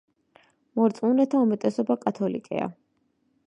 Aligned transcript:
მორწმუნეთა 0.79 1.43
უმეტესობა 1.49 1.99
კათოლიკეა. 2.07 2.69